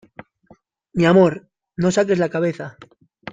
[0.95, 1.35] mi amor,
[1.77, 2.75] no saques la cabeza.